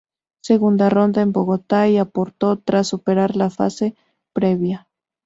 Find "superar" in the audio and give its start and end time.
2.87-3.35